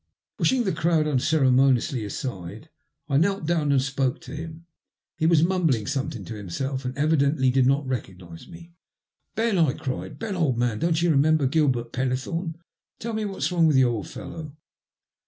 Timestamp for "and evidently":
6.85-7.51